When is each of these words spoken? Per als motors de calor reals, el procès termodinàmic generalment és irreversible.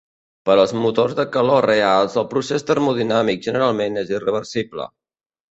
Per 0.49 0.53
als 0.61 0.71
motors 0.85 1.11
de 1.19 1.25
calor 1.35 1.67
reals, 1.71 2.15
el 2.21 2.25
procès 2.31 2.67
termodinàmic 2.71 3.45
generalment 3.49 4.03
és 4.05 4.13
irreversible. 4.17 4.91